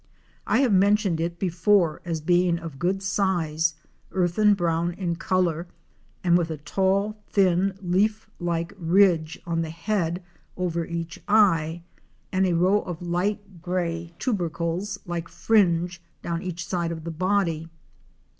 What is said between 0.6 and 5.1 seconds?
have mentioned it before as being of good size, earthern brown